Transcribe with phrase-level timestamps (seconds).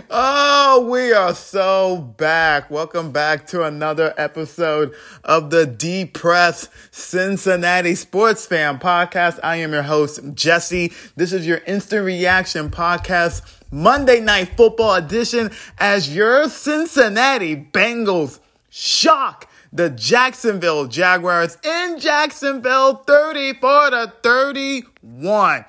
[0.10, 2.72] oh, we are so back.
[2.72, 9.40] Welcome back to another episode of the Depressed Cincinnati Sports Fan Podcast.
[9.44, 10.94] I am your host, Jesse.
[11.16, 18.40] This is your instant reaction podcast, Monday Night Football edition, as your Cincinnati Bengals
[18.72, 19.48] shock
[19.78, 25.66] the Jacksonville Jaguars in Jacksonville 34 to 31.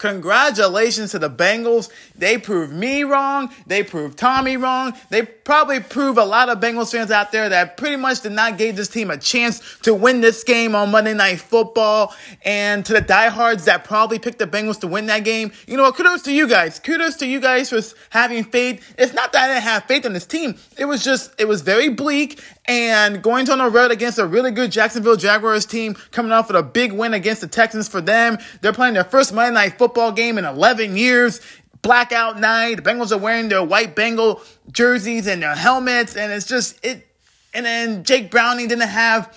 [0.00, 1.90] Congratulations to the Bengals.
[2.16, 3.50] They proved me wrong.
[3.66, 4.94] They proved Tommy wrong.
[5.10, 8.56] They probably prove a lot of Bengals fans out there that pretty much did not
[8.56, 12.14] give this team a chance to win this game on Monday Night Football.
[12.46, 15.82] And to the diehards that probably picked the Bengals to win that game, you know
[15.82, 15.96] what?
[15.96, 16.78] Kudos to you guys.
[16.78, 18.94] Kudos to you guys for having faith.
[18.96, 20.56] It's not that I didn't have faith in this team.
[20.78, 22.40] It was just, it was very bleak.
[22.70, 26.46] And going to on the road against a really good Jacksonville Jaguars team, coming off
[26.46, 28.38] with a big win against the Texans for them.
[28.60, 31.40] They're playing their first Monday Night Football game in 11 years
[31.82, 32.76] blackout night.
[32.76, 37.08] The Bengals are wearing their white Bengal jerseys and their helmets, and it's just it.
[37.52, 39.36] And then Jake Browning didn't have.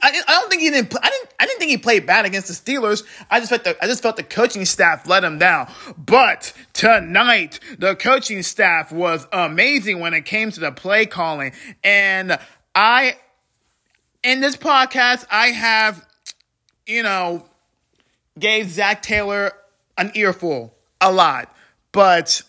[0.00, 0.94] I, I don't think he didn't.
[1.02, 1.21] I didn't.
[1.62, 3.04] Think he played bad against the Steelers.
[3.30, 3.80] I just felt the.
[3.80, 5.70] I just felt the coaching staff let him down.
[5.96, 11.52] But tonight, the coaching staff was amazing when it came to the play calling.
[11.84, 12.36] And
[12.74, 13.14] I,
[14.24, 16.04] in this podcast, I have,
[16.84, 17.46] you know,
[18.36, 19.52] gave Zac Taylor
[19.96, 21.54] an earful a lot,
[21.92, 22.42] but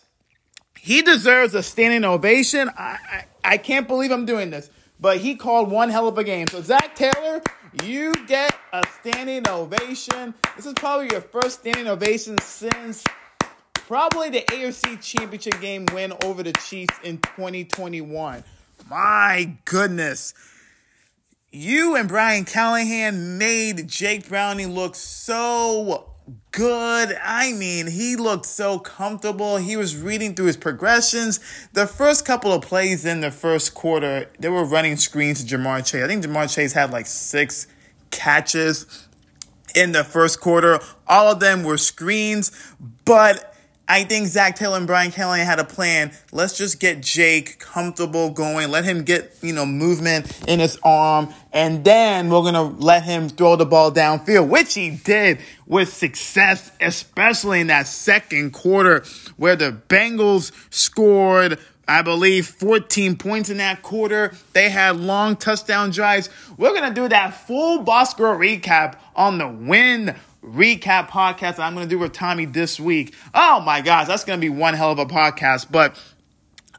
[0.79, 2.67] he deserves a standing ovation.
[2.75, 6.23] I, I, I can't believe I'm doing this, but he called one hell of a
[6.23, 6.47] game.
[6.47, 7.43] So, Zac Taylor,
[7.81, 10.33] you get a standing ovation.
[10.55, 13.03] This is probably your first standing ovation since
[13.73, 18.43] probably the AFC Championship game win over the Chiefs in 2021.
[18.89, 20.33] My goodness.
[21.51, 26.12] You and Brian Callahan made Jake Browning look so
[26.51, 27.17] good.
[27.23, 29.57] I mean, he looked so comfortable.
[29.57, 31.39] He was reading through his progressions.
[31.73, 35.85] The first couple of plays in the first quarter, they were running screens to Ja'Marr
[35.85, 36.03] Chase.
[36.03, 37.67] I think Ja'Marr Chase had like six
[38.11, 39.07] catches
[39.75, 40.79] in the first quarter.
[41.07, 42.51] All of them were screens,
[43.05, 43.52] but
[43.93, 46.11] I think Zac Taylor and Brian Callahan had a plan.
[46.31, 48.71] Let's just get Jake comfortable going.
[48.71, 51.31] Let him get, you know, movement in his arm.
[51.51, 55.93] And then we're going to let him throw the ball downfield, which he did with
[55.93, 59.03] success, especially in that second quarter
[59.37, 64.33] where the Bengals scored I believe 14 points in that quarter.
[64.53, 66.29] They had long touchdown drives.
[66.57, 71.87] We're going to do that full score recap on the win recap podcast I'm going
[71.87, 73.15] to do with Tommy this week.
[73.33, 75.97] Oh my gosh, that's going to be one hell of a podcast, but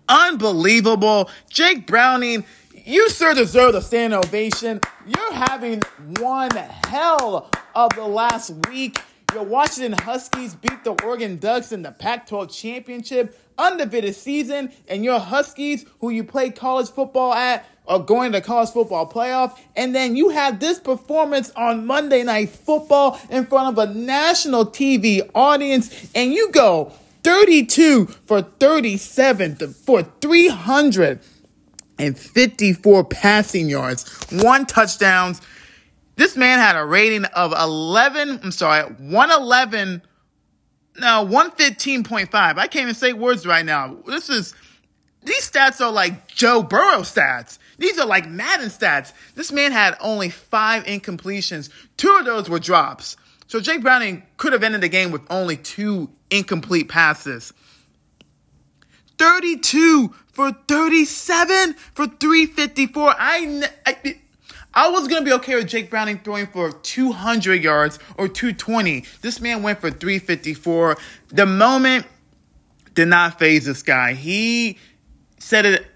[0.09, 1.31] unbelievable.
[1.49, 2.45] Jake Browning,
[2.85, 4.81] you sir deserve a standing ovation.
[5.07, 5.83] You're having
[6.19, 6.51] one
[6.87, 9.01] hell of the last week.
[9.35, 15.03] Your Washington Huskies beat the Oregon Ducks in the Pac 12 championship, undefeated season, and
[15.03, 19.59] your Huskies, who you play college football at, are going to college football playoff.
[19.75, 24.67] And then you have this performance on Monday Night Football in front of a national
[24.67, 26.93] TV audience, and you go
[27.25, 35.41] 32 for 37 for 354 passing yards, one touchdowns
[36.17, 40.03] this man had a rating of 11, I'm sorry, 111,
[40.99, 42.35] no, 115.5.
[42.35, 43.97] I can't even say words right now.
[44.07, 44.55] This is,
[45.25, 47.59] these stats are like Joe Burrow stats.
[47.79, 49.13] These are like Madden stats.
[49.35, 51.71] This man had only five incompletions.
[51.97, 53.17] Two of those were drops.
[53.49, 57.53] So Jake Browning could have ended the game with only two incomplete passes.
[59.19, 63.15] 32 for 37 for 354.
[63.17, 64.17] I, I
[64.75, 69.05] I was going to be okay with Jake Browning throwing for 200 yards or 220.
[69.21, 70.97] This man went for 354.
[71.29, 72.07] The moment
[72.95, 74.15] did not phase this guy.
[74.15, 74.79] He
[75.39, 75.87] said it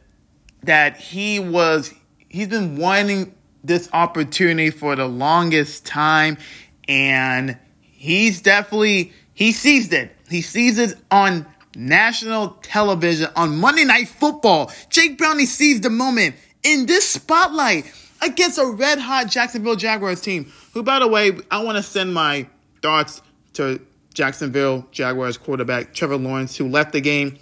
[0.63, 1.93] that he was,
[2.29, 3.35] he's been wanting
[3.65, 6.39] this opportunity for the longest time.
[6.87, 10.15] And he's definitely, he seized it.
[10.31, 14.71] He sees it on national television on Monday Night Football.
[14.89, 17.93] Jake Browning seized the moment in this spotlight
[18.23, 20.53] against a red hot Jacksonville Jaguars team.
[20.75, 22.49] Who, by the way, I want to send my
[22.83, 23.23] thoughts
[23.55, 23.81] to
[24.15, 27.39] Jacksonville Jaguars quarterback Trevor Lawrence, who left the game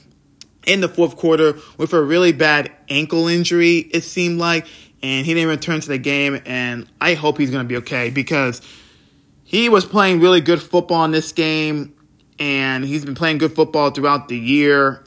[0.66, 4.66] in the fourth quarter with a really bad ankle injury, it seemed like,
[5.02, 6.40] and he didn't return to the game.
[6.44, 8.60] And I hope he's going to be okay because
[9.44, 11.94] he was playing really good football in this game,
[12.38, 15.04] and he's been playing good football throughout the year.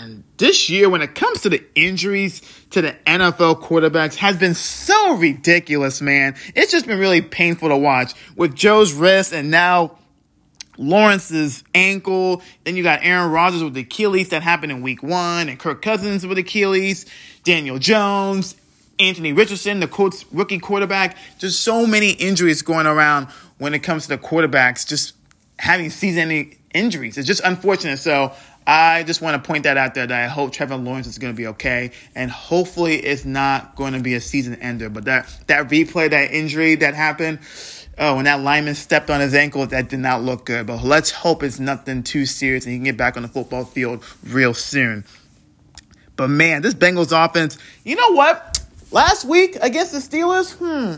[0.00, 4.54] And this year, when it comes to the injuries to the NFL quarterbacks, has been
[4.54, 6.36] so ridiculous, man.
[6.54, 9.98] It's just been really painful to watch with Joe's wrist and now
[10.78, 12.42] Lawrence's ankle.
[12.64, 15.82] Then you got Aaron Rodgers with the Achilles that happened in week one, and Kirk
[15.82, 17.06] Cousins with Achilles,
[17.44, 18.56] Daniel Jones,
[18.98, 21.16] Anthony Richardson, the Colts rookie quarterback.
[21.38, 23.28] Just so many injuries going around
[23.58, 25.14] when it comes to the quarterbacks, just
[25.58, 27.16] having season injuries.
[27.16, 27.98] It's just unfortunate.
[27.98, 28.32] So
[28.66, 31.32] I just want to point that out there that I hope Trevor Lawrence is going
[31.32, 34.90] to be okay, and hopefully it's not going to be a season ender.
[34.90, 37.38] But that that replay, that injury that happened,
[37.98, 40.66] oh, when that lineman stepped on his ankle, that did not look good.
[40.66, 43.64] But let's hope it's nothing too serious and he can get back on the football
[43.64, 45.04] field real soon.
[46.16, 48.60] But man, this Bengals offense, you know what?
[48.92, 50.92] Last week against the Steelers, hmm,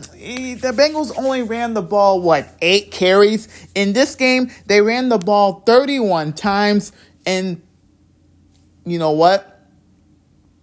[0.59, 3.47] the Bengals only ran the ball, what, eight carries?
[3.73, 6.91] In this game, they ran the ball 31 times.
[7.29, 7.61] And
[8.85, 9.61] you know what?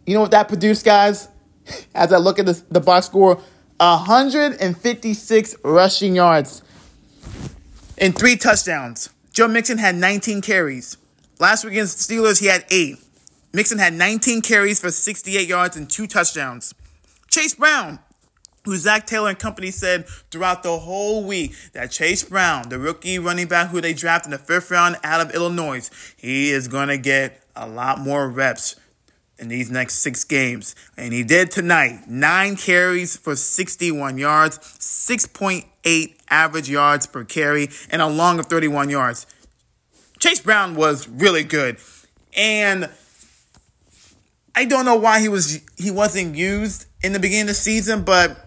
[0.05, 1.29] You know what that produced, guys?
[1.95, 3.37] As I look at the, box score,
[3.77, 6.63] 156 rushing yards
[7.99, 9.11] and three touchdowns.
[9.33, 10.97] Joe Mixon had 19 carries.
[11.39, 12.97] Last week against the Steelers, he had eight.
[13.53, 16.75] Mixon had 19 carries for 68 yards and two touchdowns.
[17.31, 18.01] Chase Brown,
[18.67, 23.19] who Zac Taylor and company said throughout the whole week that Chase Brown, the rookie
[23.19, 26.89] running back who they drafted in the fifth round out of Illinois, he is going
[26.89, 28.77] to get a lot more reps
[29.39, 30.75] in these next six games.
[30.97, 32.09] And he did tonight.
[32.09, 38.91] Nine carries for 61 yards, 6.8 average yards per carry, and a long of 31
[38.91, 39.27] yards.
[40.19, 41.77] Chase Brown was really good.
[42.37, 42.91] And
[44.55, 48.03] I don't know why he was he wasn't used in the beginning of the season,
[48.03, 48.46] but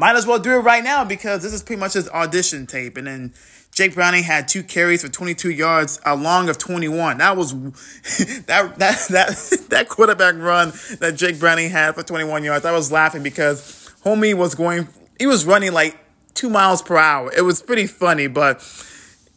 [0.00, 2.96] might as well do it right now because this is pretty much his audition tape.
[2.96, 3.34] And then
[3.70, 7.18] Jake Browning had two carries for 22 yards, a long of 21.
[7.18, 7.52] That was
[8.46, 12.64] that that that that quarterback run that Jake Browning had for 21 yards.
[12.64, 14.88] I was laughing because homie was going
[15.18, 15.98] he was running like
[16.32, 17.30] two miles per hour.
[17.36, 18.60] It was pretty funny, but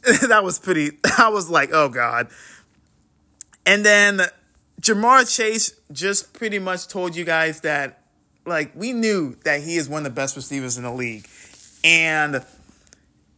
[0.29, 0.91] that was pretty.
[1.17, 2.29] I was like, oh god.
[3.65, 4.21] And then
[4.79, 8.02] Ja'Marr Chase just pretty much told you guys that,
[8.45, 11.27] like, we knew that he is one of the best receivers in the league.
[11.83, 12.43] And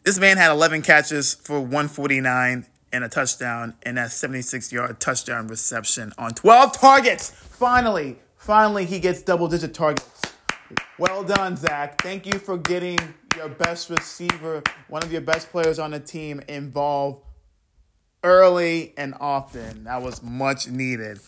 [0.04, 5.48] this man had 11 catches for 149 and a touchdown, and that 76 yard touchdown
[5.48, 7.30] reception on 12 targets.
[7.30, 10.22] Finally, finally, he gets double digit targets.
[10.98, 12.02] Well done, Zac.
[12.02, 12.98] Thank you for getting
[13.36, 17.22] your best receiver, one of your best players on the team, involved
[18.24, 19.84] early and often.
[19.84, 21.20] That was much needed.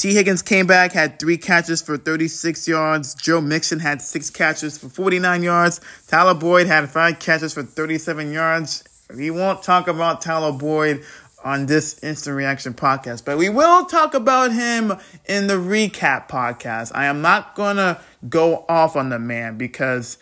[0.00, 3.14] Tee Higgins came back, had three catches for 36 yards.
[3.14, 5.78] Joe Mixon had six catches for 49 yards.
[6.08, 8.82] Tyler Boyd had five catches for 37 yards.
[9.14, 11.04] We won't talk about Tyler Boyd
[11.44, 14.94] on this instant reaction podcast, but we will talk about him
[15.26, 16.92] in the recap podcast.
[16.94, 20.16] I am not going to go off on the man because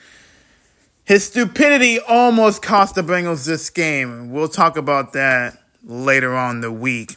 [1.04, 4.32] his stupidity almost cost the Bengals this game.
[4.32, 7.14] We'll talk about that later on the week.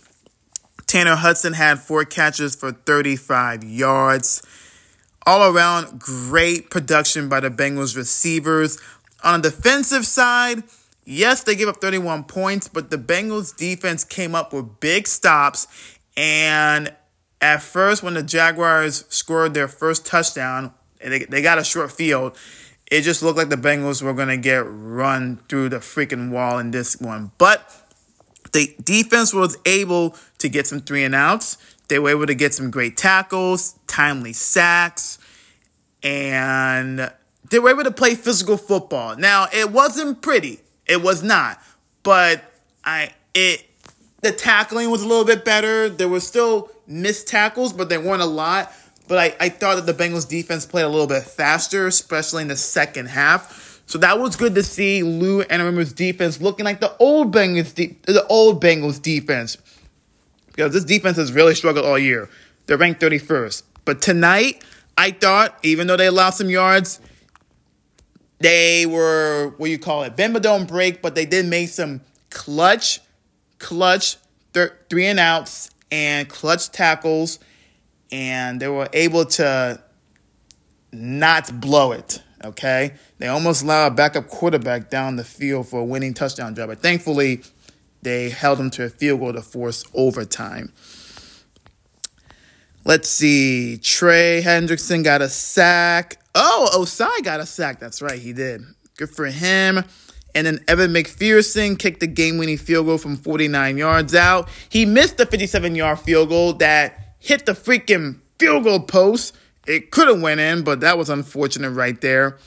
[0.92, 4.46] Tanner Hudson had four catches for 35 yards.
[5.26, 8.78] All around, great production by the Bengals receivers.
[9.24, 10.64] On the defensive side,
[11.06, 15.66] yes, they gave up 31 points, but the Bengals defense came up with big stops.
[16.18, 16.94] And
[17.40, 22.38] at first, when the Jaguars scored their first touchdown, they, they got a short field.
[22.92, 26.60] It just looked like the Bengals were going to get run through the freaking wall
[26.60, 27.32] in this one.
[27.38, 27.66] But
[28.54, 31.58] the defense was able to get some three and outs.
[31.88, 35.20] They were able to get some great tackles, timely sacks,
[36.04, 37.12] and
[37.50, 39.16] they were able to play physical football.
[39.16, 40.62] Now, it wasn't pretty.
[40.86, 41.62] It was not.
[42.04, 42.44] But
[42.84, 43.66] I it
[44.22, 45.90] the tackling was a little bit better.
[45.90, 48.72] There were still missed tackles, but they weren't a lot.
[49.08, 52.48] But I, I thought that the Bengals defense played a little bit faster, especially in
[52.48, 53.71] the second half.
[53.86, 57.98] So that was good to see Lou Anarumo's defense looking like the old Bengals, de-
[58.04, 59.58] the old Bengals defense,
[60.48, 62.30] because this defense has really struggled all year.
[62.68, 64.64] They're ranked 31st, but tonight
[64.98, 67.02] I thought, even though they lost some yards,
[68.40, 72.02] they were what you call it, bend but don't break, but they did make some
[72.30, 73.02] clutch,
[73.60, 74.18] clutch
[74.54, 77.40] th- three and outs and clutch tackles,
[78.12, 79.82] and they were able to
[80.92, 82.22] not blow it.
[82.44, 86.70] Okay, they almost allowed a backup quarterback down the field for a winning touchdown drive,
[86.70, 87.42] but thankfully
[88.02, 90.74] they held him to a field goal to force overtime.
[92.84, 93.78] Let's see.
[93.78, 96.18] Trey Hendrickson got a sack.
[96.34, 97.80] Oh, Ossai got a sack.
[97.80, 98.64] That's right, he did.
[98.98, 99.84] Good for him.
[100.34, 104.50] And then Evan McPherson kicked the game winning field goal from 49 yards out.
[104.70, 109.36] He missed the 57 yard field goal that hit the freaking field goal post.
[109.68, 112.38] It could have went in, but that was unfortunate right there.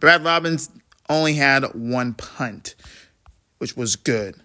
[0.00, 0.70] Brad Robbins
[1.08, 2.74] only had one punt.
[3.58, 4.36] which was good.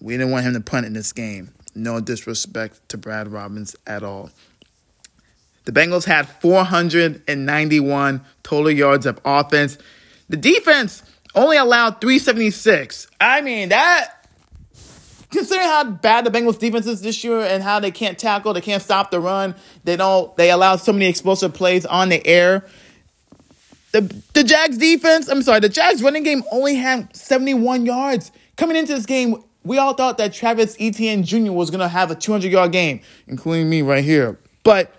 [0.00, 1.52] We didn't want him to punt in this game.
[1.74, 4.30] No disrespect to Brad Robbins at all.
[5.64, 9.78] The Bengals had 491 total yards of offense.
[10.28, 11.02] The defense
[11.34, 13.08] only allowed 376.
[13.20, 14.21] I mean, that
[15.32, 18.60] considering how bad the Bengals defense is this year and how they can't tackle, they
[18.60, 22.66] can't stop the run, they don't they allow so many explosive plays on the air.
[23.92, 24.02] The
[24.34, 28.30] the Jags defense, I'm sorry, the Jags running game only had 71 yards.
[28.56, 31.52] Coming into this game, we all thought that Travis Etienne Jr.
[31.52, 34.38] was gonna have a 200 yard game, including me right here.
[34.62, 34.94] But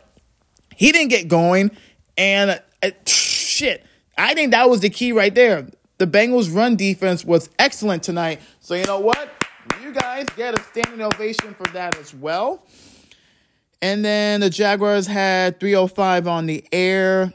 [0.76, 1.72] he didn't get going,
[2.18, 3.86] and uh, shit,
[4.18, 5.68] I think that was the key right there.
[6.00, 8.42] The Bengals' run defense was excellent tonight.
[8.60, 9.43] So you know what?
[9.84, 12.66] You guys get a standing ovation for that as well.
[13.82, 17.34] And then the Jaguars had 305 on the air.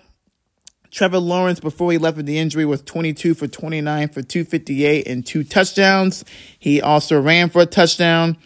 [0.90, 5.26] Trevor Lawrence, before he left with the injury, was 22 for 29 for 258 and
[5.26, 6.24] two touchdowns.
[6.58, 8.38] He also ran for a touchdown.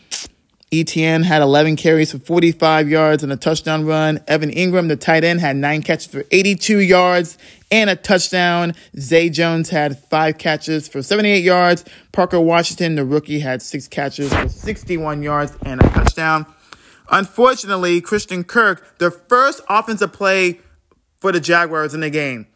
[0.73, 4.21] Etienne had 11 carries for 45 yards and a touchdown run.
[4.26, 7.37] Evan Engram, the tight end, had nine catches for 82 yards
[7.71, 8.75] and a touchdown.
[8.99, 11.85] Zay Jones had five catches for 78 yards.
[12.12, 16.47] Parker Washington, the rookie, had six catches for 61 yards and a touchdown.
[17.11, 20.61] Unfortunately, Christian Kirk, the first offensive play
[21.19, 22.47] for the Jaguars in the game,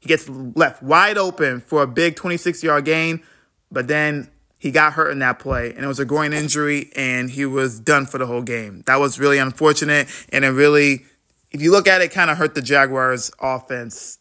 [0.00, 3.22] he gets left wide open for a big 26 yard gain,
[3.70, 4.28] but then
[4.60, 7.80] he got hurt in that play, and it was a groin injury, and he was
[7.80, 8.82] done for the whole game.
[8.86, 11.06] That was really unfortunate, and it really,
[11.50, 14.18] if you look at it, kind of hurt the Jaguars' offense,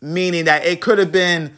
[0.00, 1.56] meaning that it could have been.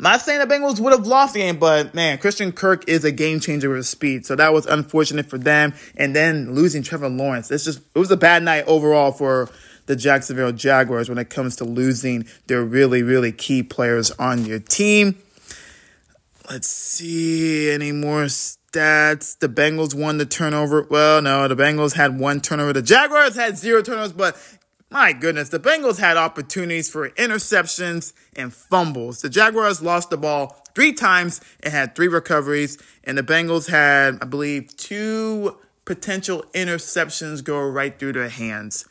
[0.00, 3.10] Not saying the Bengals would have lost the game, but man, Christian Kirk is a
[3.10, 4.24] game changer with speed.
[4.24, 5.74] So that was unfortunate for them.
[5.96, 7.50] And then losing Trevor Lawrence.
[7.50, 9.50] It's just it was a bad night overall for
[9.86, 14.60] the Jacksonville Jaguars when it comes to losing their really, really key players on your
[14.60, 15.16] team.
[16.50, 19.38] Let's see any more stats.
[19.38, 20.86] The Bengals won the turnover.
[20.88, 22.72] Well, no, the Bengals had one turnover.
[22.72, 24.36] The Jaguars had zero turnovers, but
[24.90, 29.20] my goodness, the Bengals had opportunities for interceptions and fumbles.
[29.20, 34.18] The Jaguars lost the ball three times and had three recoveries, and the Bengals had,
[34.22, 38.86] I believe, two potential interceptions go right through their hands.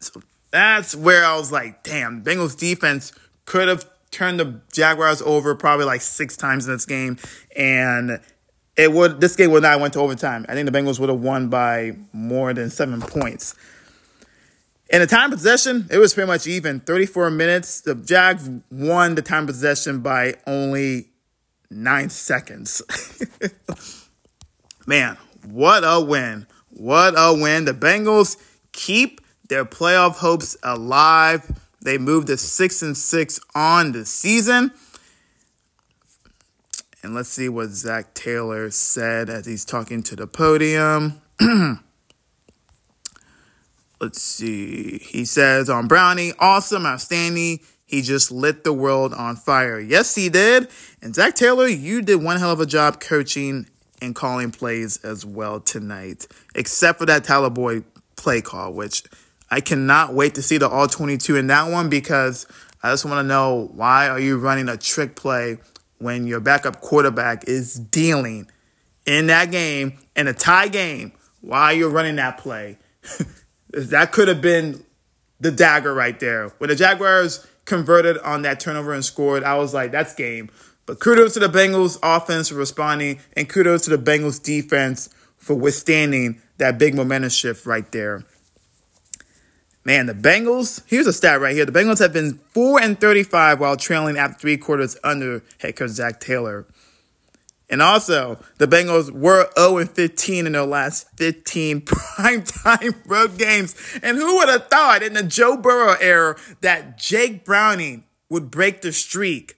[0.00, 3.12] So that's where I was like, damn, Bengals defense
[3.46, 7.18] could have turned the Jaguars over probably like six times in this game,
[7.56, 8.20] and
[8.76, 10.46] it would this game would not went to overtime.
[10.48, 13.54] I think the Bengals would have won by more than seven points.
[14.90, 16.80] In the time possession, it was pretty much even.
[16.80, 17.80] 34 minutes.
[17.80, 21.08] The Jags won the time possession by only
[21.70, 22.82] nine seconds.
[24.86, 25.16] Man,
[25.46, 26.46] what a win.
[26.68, 27.64] What a win.
[27.64, 28.36] The Bengals
[28.72, 31.50] keep their playoff hopes alive.
[31.82, 34.70] They moved to six and six on the season.
[37.02, 41.20] And let's see what Zac Taylor said as he's talking to the podium.
[44.00, 44.98] let's see.
[44.98, 47.58] He says on Brownie, awesome, outstanding.
[47.84, 49.80] He just lit the world on fire.
[49.80, 50.68] Yes, he did.
[51.02, 53.66] And Zac Taylor, you did one hell of a job coaching
[54.00, 57.82] and calling plays as well tonight, except for that Tyler
[58.16, 59.02] play call, which
[59.52, 62.46] I cannot wait to see the all 22 in that one because
[62.82, 65.58] I just want to know why are you running a trick play
[65.98, 68.50] when your backup quarterback is dealing
[69.04, 71.12] in that game in a tie game?
[71.42, 72.78] Why you're you running that play?
[73.72, 74.86] that could have been
[75.38, 76.48] the dagger right there.
[76.56, 80.48] When the Jaguars converted on that turnover and scored, I was like, that's game.
[80.86, 85.54] But kudos to the Bengals offense for responding, and kudos to the Bengals defense for
[85.54, 88.24] withstanding that big momentum shift right there.
[89.84, 91.66] Man, the Bengals, here's a stat right here.
[91.66, 95.90] The Bengals have been 4 and 35 while trailing after three quarters under head coach
[95.90, 96.66] Zac Taylor.
[97.68, 103.74] And also, the Bengals were 0 and 15 in their last 15 primetime road games.
[104.02, 108.82] And who would have thought in the Joe Burrow era that Jake Browning would break
[108.82, 109.56] the streak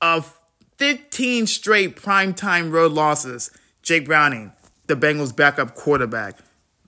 [0.00, 0.36] of
[0.78, 3.50] 15 straight primetime road losses?
[3.82, 4.52] Jake Browning,
[4.86, 6.38] the Bengals backup quarterback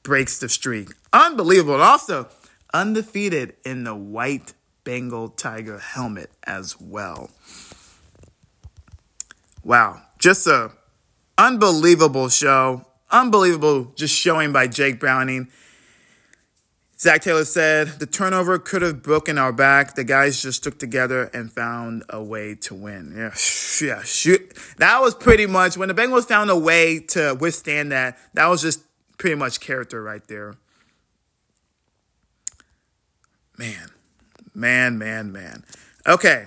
[0.02, 0.88] breaks the streak.
[1.14, 1.80] Unbelievable.
[1.80, 2.26] Also
[2.73, 4.52] undefeated in the white
[4.83, 7.30] Bengal Tiger helmet as well.
[9.62, 10.02] Wow.
[10.18, 10.73] Just a
[11.38, 12.85] unbelievable show.
[13.12, 15.49] Unbelievable just showing by Jake Browning.
[16.99, 19.94] Zac Taylor said the turnover could have broken our back.
[19.94, 23.12] The guys just stuck together and found a way to win.
[23.16, 23.35] Yeah,
[23.87, 24.52] yeah, shoot.
[24.78, 28.18] That was pretty much when the Bengals found a way to withstand that.
[28.33, 28.80] That was just
[29.18, 30.56] pretty much character right there.
[33.56, 33.90] Man,
[34.54, 35.64] man, man, man.
[36.06, 36.46] Okay.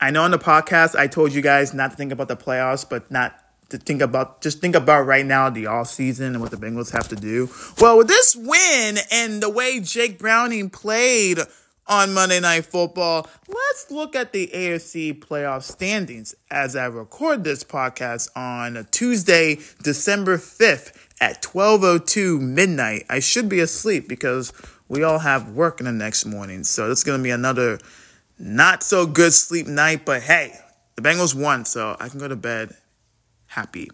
[0.00, 2.88] I know on the podcast I told you guys not to think about the playoffs,
[2.88, 6.50] but not to think about just think about right now the off season and what
[6.50, 7.50] the Bengals have to do.
[7.80, 11.38] Well, with this win and the way Jake Browning played
[11.88, 17.64] on Monday Night Football, let's look at the AFC playoff standings as I record this
[17.64, 23.06] podcast on Tuesday, December 5th at 12:02 midnight.
[23.08, 24.52] I should be asleep because
[24.88, 26.64] we all have work in the next morning.
[26.64, 27.78] So it's going to be another
[28.38, 30.54] not so good sleep night, but hey,
[30.94, 32.74] the Bengals won, so I can go to bed
[33.46, 33.90] happy.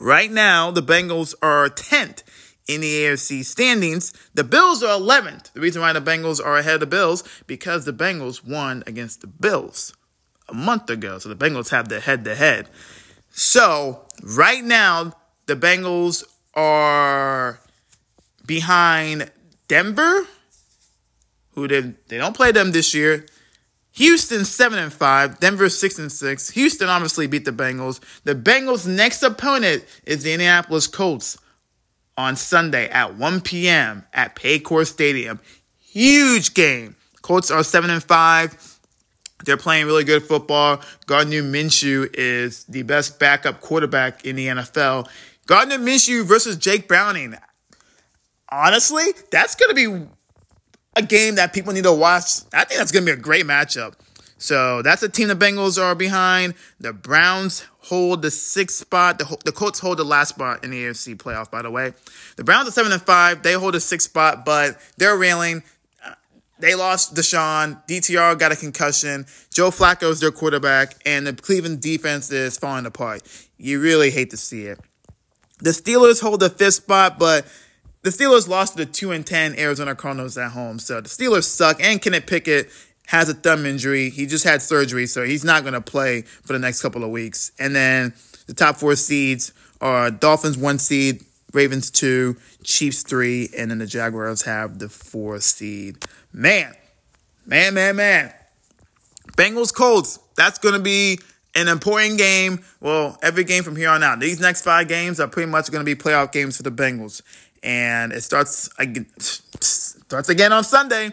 [0.00, 2.22] Right now, the Bengals are 10th
[2.66, 4.12] in the AFC standings.
[4.34, 5.52] The Bills are 11th.
[5.52, 9.20] The reason why the Bengals are ahead of the Bills because the Bengals won against
[9.20, 9.94] the Bills
[10.48, 11.18] a month ago.
[11.18, 12.68] So the Bengals have the head to head.
[13.30, 15.12] So, right now,
[15.46, 17.60] the Bengals are
[18.44, 19.30] behind
[19.72, 20.26] Denver,
[21.52, 23.24] who they, they don't play them this year.
[23.92, 26.50] Houston seven and five, Denver six and six.
[26.50, 27.98] Houston obviously beat the Bengals.
[28.24, 31.38] The Bengals' next opponent is the Indianapolis Colts
[32.18, 34.04] on Sunday at 1 p.m.
[34.12, 35.40] at Paycor Stadium.
[35.78, 36.94] Huge game.
[37.22, 38.78] Colts are seven and five.
[39.46, 40.82] They're playing really good football.
[41.06, 45.08] Gardner Minshew is the best backup quarterback in the NFL.
[45.46, 47.38] Gardner Minshew versus Jake Browning.
[48.52, 50.06] Honestly, that's going to be
[50.94, 52.42] a game that people need to watch.
[52.52, 53.94] I think that's going to be a great matchup.
[54.36, 56.54] So that's the team the Bengals are behind.
[56.78, 59.18] The Browns hold the sixth spot.
[59.18, 61.94] The, the Colts hold the last spot in the AFC playoff, by the way.
[62.36, 63.42] The Browns are seven and five.
[63.42, 65.62] They hold the sixth spot, but they're railing.
[66.58, 67.84] They lost Deshaun.
[67.86, 69.26] DTR got a concussion.
[69.52, 73.22] Joe Flacco is their quarterback, and the Cleveland defense is falling apart.
[73.56, 74.78] You really hate to see it.
[75.58, 77.46] The Steelers hold the fifth spot, but
[78.02, 80.78] the Steelers lost to the 2 and 10 Arizona Cardinals at home.
[80.78, 81.82] So the Steelers suck.
[81.82, 82.68] And Kenneth Pickett
[83.06, 84.10] has a thumb injury.
[84.10, 87.10] He just had surgery, so he's not going to play for the next couple of
[87.10, 87.52] weeks.
[87.58, 88.12] And then
[88.46, 93.86] the top four seeds are Dolphins one seed, Ravens two, Chiefs three, and then the
[93.86, 96.04] Jaguars have the four seed.
[96.32, 96.74] Man,
[97.46, 98.32] man, man, man.
[99.36, 100.18] Bengals Colts.
[100.36, 101.18] That's going to be
[101.54, 102.64] an important game.
[102.80, 104.20] Well, every game from here on out.
[104.20, 107.22] These next five games are pretty much going to be playoff games for the Bengals
[107.62, 108.70] and it starts
[109.60, 111.12] starts again on Sunday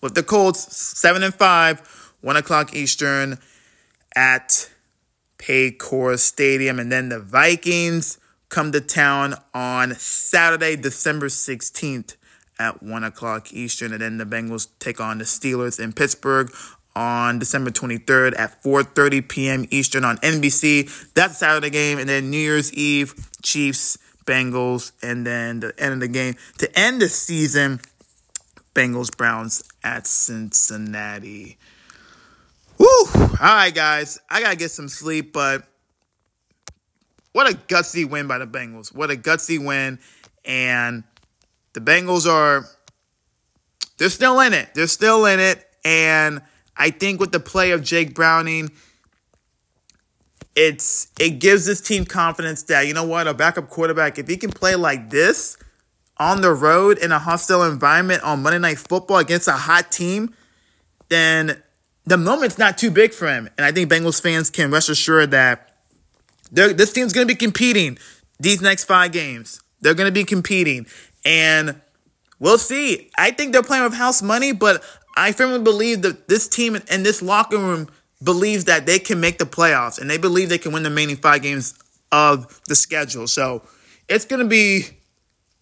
[0.00, 1.80] with the Colts seven and five,
[2.20, 3.38] one o'clock Eastern
[4.14, 4.70] at
[5.38, 12.16] Paycor Stadium, and then the Vikings come to town on Saturday, December sixteenth
[12.58, 16.50] at one o'clock Eastern, and then the Bengals take on the Steelers in Pittsburgh
[16.94, 19.66] on December 23rd at 4:30 p.m.
[19.70, 21.12] Eastern on NBC.
[21.14, 26.00] That's Saturday game, and then New Year's Eve Chiefs Bengals, and then the end of
[26.00, 27.80] the game to end the season.
[28.74, 31.58] Bengals Browns at Cincinnati.
[32.78, 32.86] Woo!
[33.14, 35.64] All right, guys, I gotta get some sleep, but
[37.32, 38.94] what a gutsy win by the Bengals.
[38.94, 39.98] What a gutsy win,
[40.44, 41.04] and
[41.74, 42.66] the Bengals are
[43.98, 44.70] they're still in it.
[44.74, 46.42] They're still in it, and
[46.76, 48.70] I think with the play of Jake Browning
[50.54, 54.36] it's it gives this team confidence that you know what a backup quarterback if he
[54.36, 55.56] can play like this
[56.18, 60.34] on the road in a hostile environment on Monday Night Football against a hot team,
[61.08, 61.62] then
[62.04, 63.48] the moment's not too big for him.
[63.56, 65.70] And I think Bengals fans can rest assured that
[66.50, 67.98] this team's going to be competing
[68.38, 69.60] these next five games.
[69.80, 70.86] They're going to be competing,
[71.24, 71.80] and
[72.38, 73.10] we'll see.
[73.18, 74.84] I think they're playing with house money, but
[75.16, 77.88] I firmly believe that this team and this locker room
[78.22, 81.16] believes that they can make the playoffs and they believe they can win the remaining
[81.16, 81.74] five games
[82.10, 83.26] of the schedule.
[83.26, 83.62] So
[84.08, 84.84] it's gonna be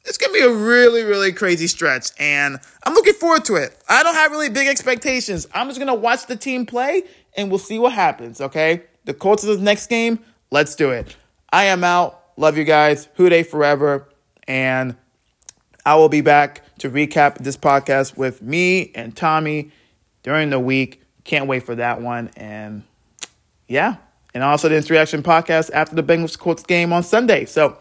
[0.05, 2.11] it's gonna be a really, really crazy stretch.
[2.19, 3.77] And I'm looking forward to it.
[3.89, 5.47] I don't have really big expectations.
[5.55, 7.05] I'm just gonna watch the team play
[7.37, 8.41] and we'll see what happens.
[8.41, 8.83] Okay.
[9.05, 10.21] The Colts of the next game,
[10.51, 11.17] let's do it.
[11.53, 12.23] I am out.
[12.37, 13.09] Love you guys.
[13.15, 14.09] Who Dey forever.
[14.47, 14.97] And
[15.87, 19.71] I will be back to recap this podcast with me and Tommy
[20.23, 21.00] during the week.
[21.25, 22.31] Can't wait for that one.
[22.37, 22.85] And
[23.69, 23.97] yeah.
[24.35, 27.45] And also the Instant Reaction podcast after the Bengals Colts game on Sunday.
[27.45, 27.79] So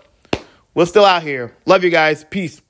[0.74, 1.56] we're still out here.
[1.66, 2.26] Love you guys.
[2.30, 2.62] Peace.